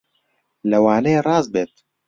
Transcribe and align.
لەوانەیە 0.69 1.19
ڕاست 1.27 1.47
بێت 1.53 1.73